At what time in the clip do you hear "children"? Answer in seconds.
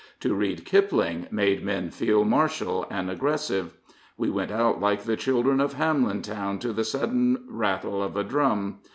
5.15-5.61